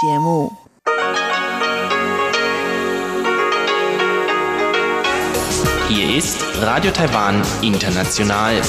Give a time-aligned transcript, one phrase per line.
[0.00, 0.52] 节目。
[5.88, 8.60] Hier ist Radio Taiwan International.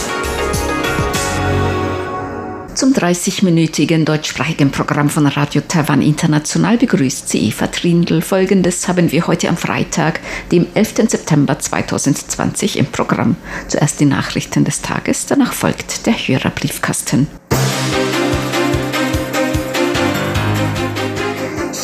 [2.75, 8.21] Zum 30-minütigen deutschsprachigen Programm von Radio Taiwan International begrüßt sie Eva Trindl.
[8.21, 10.19] Folgendes haben wir heute am Freitag,
[10.51, 11.09] dem 11.
[11.09, 13.35] September 2020 im Programm.
[13.67, 17.27] Zuerst die Nachrichten des Tages, danach folgt der Hörerbriefkasten.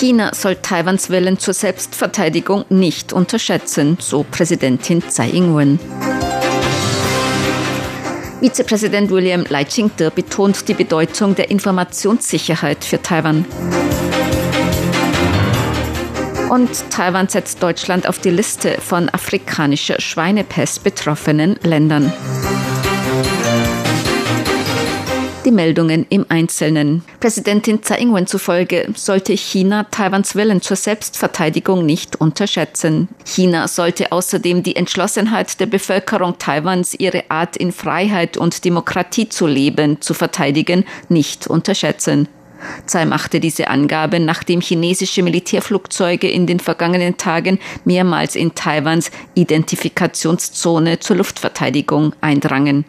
[0.03, 5.79] China soll Taiwans Willen zur Selbstverteidigung nicht unterschätzen, so Präsidentin Tsai Ing-wen.
[8.41, 13.45] Vizepräsident William Lai Ching-te betont die Bedeutung der Informationssicherheit für Taiwan.
[16.49, 22.11] Und Taiwan setzt Deutschland auf die Liste von afrikanischer Schweinepest betroffenen Ländern.
[25.45, 27.03] Die Meldungen im Einzelnen.
[27.19, 33.09] Präsidentin Tsai Ing-wen zufolge sollte China Taiwans Willen zur Selbstverteidigung nicht unterschätzen.
[33.25, 39.45] China sollte außerdem die Entschlossenheit der Bevölkerung Taiwans, ihre Art in Freiheit und Demokratie zu
[39.45, 42.29] leben, zu verteidigen, nicht unterschätzen.
[42.87, 50.99] Tsai machte diese Angabe, nachdem chinesische Militärflugzeuge in den vergangenen Tagen mehrmals in Taiwans Identifikationszone
[50.99, 52.85] zur Luftverteidigung eindrangen.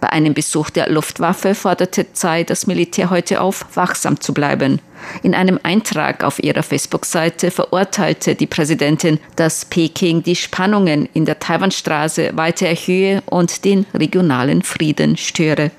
[0.00, 4.80] Bei einem Besuch der Luftwaffe forderte Tsai das Militär heute auf, wachsam zu bleiben.
[5.22, 11.38] In einem Eintrag auf ihrer Facebook-Seite verurteilte die Präsidentin, dass Peking die Spannungen in der
[11.38, 15.70] Taiwanstraße weiter erhöhe und den regionalen Frieden störe.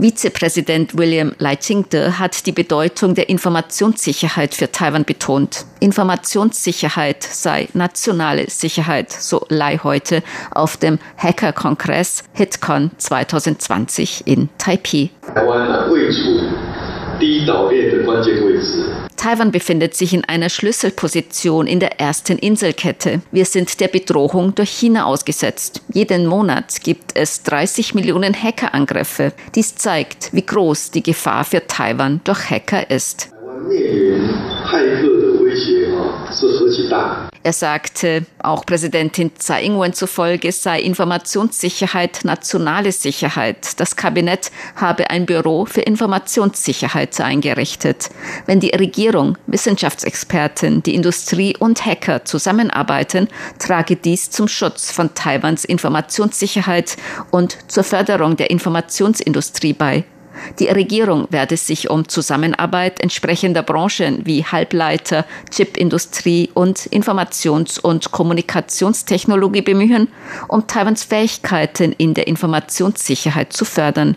[0.00, 5.64] Vizepräsident William Lai Ching-te hat die Bedeutung der Informationssicherheit für Taiwan betont.
[5.80, 15.10] Informationssicherheit sei nationale Sicherheit, so Lai heute auf dem Hacker-Kongress HitCon 2020 in Taipei.
[19.50, 23.22] Befindet sich in einer Schlüsselposition in der ersten Inselkette.
[23.32, 25.82] Wir sind der Bedrohung durch China ausgesetzt.
[25.92, 29.32] Jeden Monat gibt es 30 Millionen Hackerangriffe.
[29.54, 33.30] Dies zeigt, wie groß die Gefahr für Taiwan durch Hacker ist.
[37.42, 43.80] Er sagte, auch Präsidentin Tsai Ing-wen zufolge sei Informationssicherheit nationale Sicherheit.
[43.80, 48.10] Das Kabinett habe ein Büro für Informationssicherheit eingerichtet.
[48.46, 53.28] Wenn die Regierung, Wissenschaftsexperten, die Industrie und Hacker zusammenarbeiten,
[53.58, 56.96] trage dies zum Schutz von Taiwans Informationssicherheit
[57.30, 60.04] und zur Förderung der Informationsindustrie bei.
[60.58, 69.62] Die Regierung werde sich um Zusammenarbeit entsprechender Branchen wie Halbleiter, Chipindustrie und Informations- und Kommunikationstechnologie
[69.62, 70.08] bemühen,
[70.48, 74.16] um Taiwans Fähigkeiten in der Informationssicherheit zu fördern.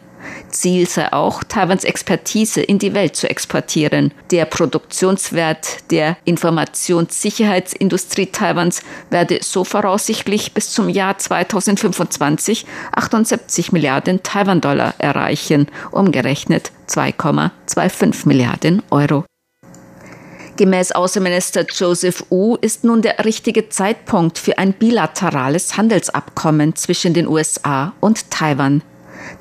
[0.50, 4.14] Ziel sei auch, Taiwans Expertise in die Welt zu exportieren.
[4.32, 14.96] Der Produktionswert der Informationssicherheitsindustrie Taiwans werde so voraussichtlich bis zum Jahr 2025 78 Milliarden Taiwan-Dollar
[14.98, 19.26] erreichen, umgerechnet 2,25 Milliarden Euro.
[20.58, 27.28] Gemäß Außenminister Joseph Wu ist nun der richtige Zeitpunkt für ein bilaterales Handelsabkommen zwischen den
[27.28, 28.84] USA und Taiwan.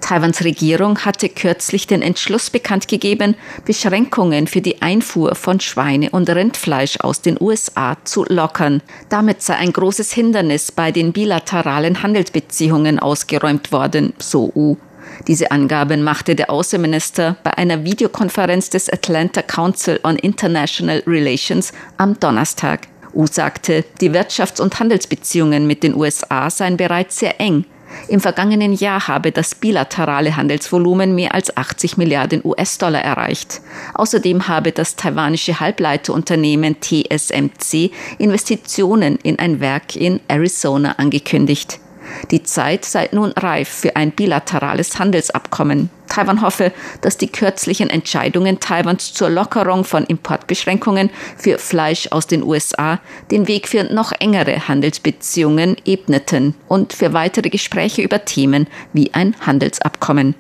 [0.01, 6.29] Taiwans Regierung hatte kürzlich den Entschluss bekannt gegeben, Beschränkungen für die Einfuhr von Schweine- und
[6.29, 8.83] Rindfleisch aus den USA zu lockern.
[9.09, 14.77] Damit sei ein großes Hindernis bei den bilateralen Handelsbeziehungen ausgeräumt worden, so U.
[15.27, 22.19] Diese Angaben machte der Außenminister bei einer Videokonferenz des Atlanta Council on International Relations am
[22.19, 22.89] Donnerstag.
[23.13, 27.65] U sagte, die Wirtschafts- und Handelsbeziehungen mit den USA seien bereits sehr eng.
[28.09, 33.61] Im vergangenen Jahr habe das bilaterale Handelsvolumen mehr als 80 Milliarden US-Dollar erreicht.
[33.95, 41.81] Außerdem habe das taiwanische Halbleiterunternehmen TSMC Investitionen in ein Werk in Arizona angekündigt.
[42.31, 45.91] Die Zeit sei nun reif für ein bilaterales Handelsabkommen.
[46.09, 52.43] Taiwan hoffe, dass die kürzlichen Entscheidungen Taiwans zur Lockerung von Importbeschränkungen für Fleisch aus den
[52.43, 52.99] USA
[53.31, 59.37] den Weg für noch engere Handelsbeziehungen ebneten und für weitere Gespräche über Themen wie ein
[59.41, 60.35] Handelsabkommen.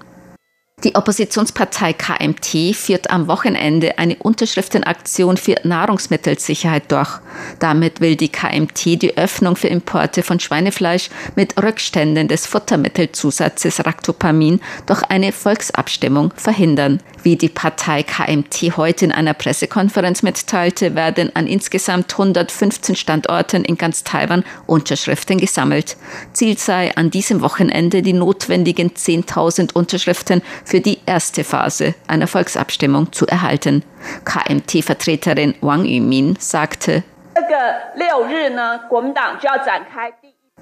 [0.84, 7.10] Die Oppositionspartei KMT führt am Wochenende eine Unterschriftenaktion für Nahrungsmittelsicherheit durch.
[7.58, 14.60] Damit will die KMT die Öffnung für Importe von Schweinefleisch mit Rückständen des Futtermittelzusatzes Ractopamin
[14.86, 17.00] durch eine Volksabstimmung verhindern.
[17.22, 23.76] Wie die Partei KMT heute in einer Pressekonferenz mitteilte, werden an insgesamt 115 Standorten in
[23.76, 25.98] ganz Taiwan Unterschriften gesammelt.
[26.32, 33.12] Ziel sei an diesem Wochenende die notwendigen 10.000 Unterschriften für die erste Phase einer Volksabstimmung
[33.12, 33.82] zu erhalten.
[34.24, 37.02] KMT-Vertreterin Wang Yumin sagte,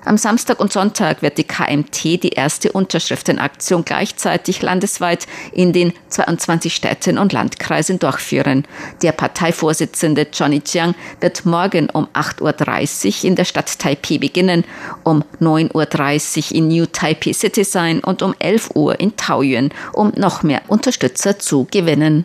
[0.05, 6.75] am Samstag und Sonntag wird die KMT die erste Unterschriftenaktion gleichzeitig landesweit in den 22
[6.75, 8.67] Städten und Landkreisen durchführen.
[9.03, 14.65] Der Parteivorsitzende Johnny Jiang wird morgen um 8.30 Uhr in der Stadt Taipei beginnen,
[15.05, 20.13] um 9.30 Uhr in New Taipei City sein und um 11 Uhr in Taoyuan, um
[20.17, 22.25] noch mehr Unterstützer zu gewinnen.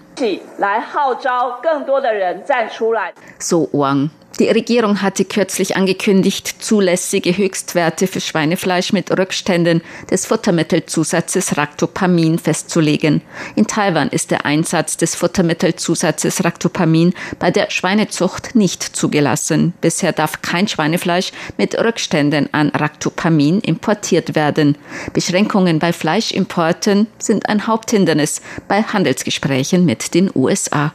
[3.40, 4.12] So Wang.
[4.40, 13.22] Die Regierung hatte kürzlich angekündigt, zulässige Höchstwerte für Schweinefleisch mit Rückständen des Futtermittelzusatzes Ractopamin festzulegen.
[13.56, 19.74] In Taiwan ist der Einsatz des Futtermittelzusatzes Ractopamin bei der Schweinezucht nicht zugelassen.
[19.82, 24.80] Bisher darf kein Schweinefleisch mit Rückständen an Ractopamin importiert werden.
[25.14, 30.92] Beschränkungen bei Fleischimporten sind ein Haupthindernis bei Handelsgesprächen mit den USA.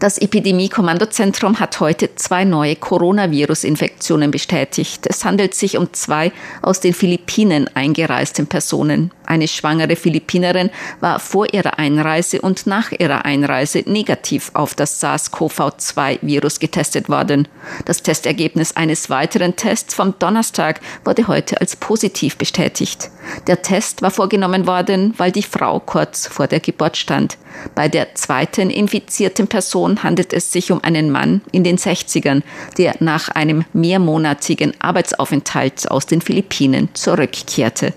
[0.00, 5.06] Das Epidemie-Kommandozentrum hat heute zwei neue Coronavirus-Infektionen bestätigt.
[5.08, 6.32] Es handelt sich um zwei
[6.62, 9.12] aus den Philippinen eingereisten Personen.
[9.24, 10.70] Eine schwangere Philippinerin
[11.00, 17.48] war vor ihrer Einreise und nach ihrer Einreise negativ auf das SARS-CoV-2-Virus getestet worden.
[17.84, 23.10] Das Testergebnis eines weiteren Tests vom Donnerstag wurde heute als positiv bestätigt.
[23.46, 27.38] Der Test war vorgenommen worden, weil die Frau kurz vor der Geburt stand.
[27.74, 32.42] Bei der zweiten infizierten Person handelt es sich um einen Mann in den 60ern,
[32.78, 37.94] der nach einem mehrmonatigen Arbeitsaufenthalt aus den Philippinen zurückkehrte.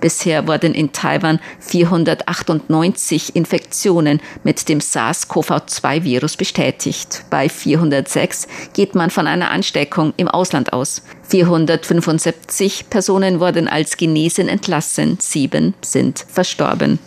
[0.00, 7.24] Bisher wurden in Taiwan 498 Infektionen mit dem SARS-CoV-2-Virus bestätigt.
[7.30, 11.02] Bei 406 geht man von einer Ansteckung im Ausland aus.
[11.28, 16.98] 475 Personen wurden als genesen entlassen, sieben sind verstorben.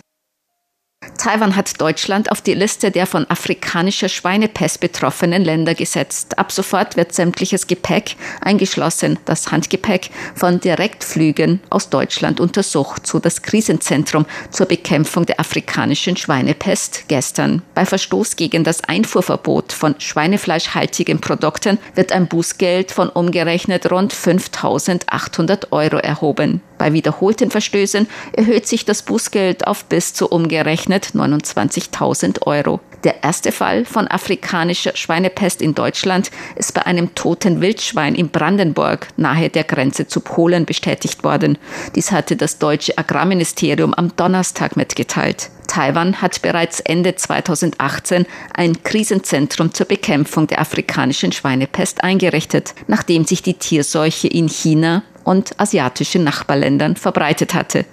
[1.18, 6.38] Taiwan hat Deutschland auf die Liste der von afrikanischer Schweinepest betroffenen Länder gesetzt.
[6.38, 13.42] Ab sofort wird sämtliches Gepäck, eingeschlossen das Handgepäck, von Direktflügen aus Deutschland untersucht, so das
[13.42, 17.62] Krisenzentrum zur Bekämpfung der afrikanischen Schweinepest gestern.
[17.74, 25.72] Bei Verstoß gegen das Einfuhrverbot von schweinefleischhaltigen Produkten wird ein Bußgeld von umgerechnet rund 5.800
[25.72, 26.62] Euro erhoben.
[26.78, 32.80] Bei wiederholten Verstößen erhöht sich das Bußgeld auf bis zu umgerechnet 29.000 Euro.
[33.04, 39.08] Der erste Fall von afrikanischer Schweinepest in Deutschland ist bei einem toten Wildschwein in Brandenburg
[39.16, 41.60] nahe der Grenze zu Polen bestätigt worden.
[41.94, 45.52] Dies hatte das deutsche Agrarministerium am Donnerstag mitgeteilt.
[45.68, 53.44] Taiwan hat bereits Ende 2018 ein Krisenzentrum zur Bekämpfung der afrikanischen Schweinepest eingerichtet, nachdem sich
[53.44, 57.84] die Tierseuche in China und asiatischen Nachbarländern verbreitet hatte.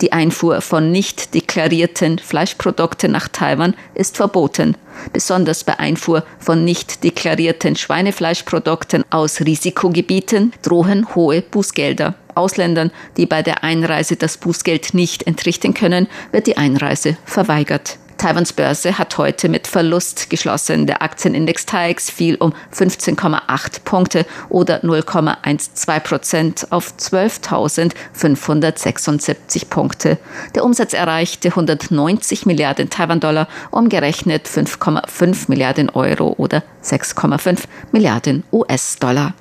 [0.00, 4.76] Die Einfuhr von nicht deklarierten Fleischprodukten nach Taiwan ist verboten.
[5.12, 12.14] Besonders bei Einfuhr von nicht deklarierten Schweinefleischprodukten aus Risikogebieten drohen hohe Bußgelder.
[12.34, 17.98] Ausländern, die bei der Einreise das Bußgeld nicht entrichten können, wird die Einreise verweigert.
[18.18, 20.88] Taiwans Börse hat heute mit Verlust geschlossen.
[20.88, 30.18] Der Aktienindex TAIX fiel um 15,8 Punkte oder 0,12 Prozent auf 12.576 Punkte.
[30.56, 39.34] Der Umsatz erreichte 190 Milliarden Taiwan-Dollar, umgerechnet 5,5 Milliarden Euro oder 6,5 Milliarden US-Dollar.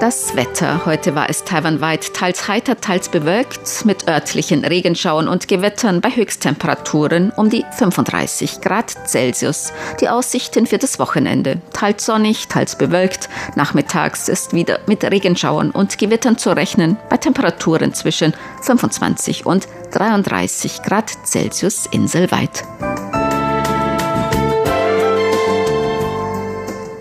[0.00, 0.86] Das Wetter.
[0.86, 7.32] Heute war es taiwanweit teils heiter, teils bewölkt, mit örtlichen Regenschauern und Gewittern bei Höchsttemperaturen
[7.36, 9.74] um die 35 Grad Celsius.
[10.00, 11.60] Die Aussichten für das Wochenende.
[11.74, 13.28] Teils sonnig, teils bewölkt.
[13.56, 20.82] Nachmittags ist wieder mit Regenschauern und Gewittern zu rechnen, bei Temperaturen zwischen 25 und 33
[20.82, 22.64] Grad Celsius inselweit.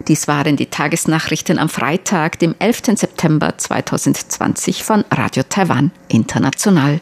[0.10, 2.98] Dies waren die Tagesnachrichten am Freitag, dem 11.
[2.98, 7.00] September 2020 von Radio Taiwan International.